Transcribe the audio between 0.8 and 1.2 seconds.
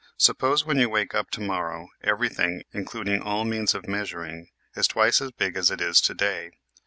wake